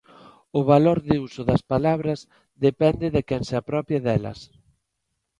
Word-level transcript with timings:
O 0.59 0.61
valor 0.71 0.97
de 1.09 1.15
uso 1.27 1.41
das 1.49 1.61
palabras 1.73 2.19
depende 2.65 3.07
de 3.15 3.21
quen 3.27 3.41
se 3.49 3.55
apropie 3.61 3.99
delas. 4.05 4.39